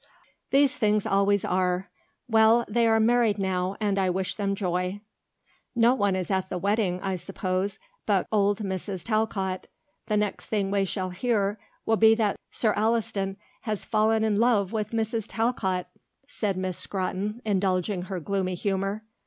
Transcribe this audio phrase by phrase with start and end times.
[0.49, 1.91] "These things always are.
[2.27, 4.99] Well, they are married now, and I wish them joy."
[5.75, 7.77] "No one is at the wedding, I suppose,
[8.07, 9.03] but old Mrs.
[9.03, 9.67] Talcott.
[10.07, 14.73] The next thing we shall hear will be that Sir Alliston has fallen in love
[14.73, 15.25] with Mrs.
[15.27, 15.85] Talcott,"
[16.27, 19.03] said Miss Scrotton, indulging her gloomy humour.